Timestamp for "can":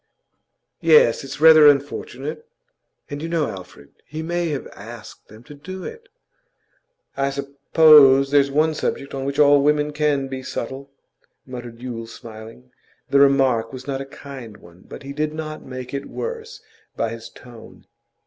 9.93-10.27